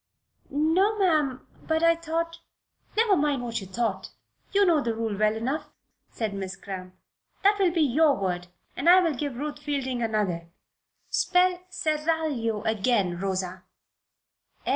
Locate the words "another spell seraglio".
10.01-12.63